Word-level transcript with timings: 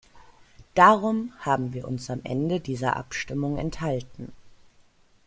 Darum 0.73 1.31
haben 1.41 1.73
wir 1.75 1.87
uns 1.87 2.09
am 2.09 2.21
Ende 2.23 2.59
dieser 2.59 2.95
Abstimmung 2.95 3.59
enthalten. 3.59 4.33